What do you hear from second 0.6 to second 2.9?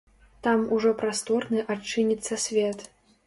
ужо прасторны адчыніцца свет.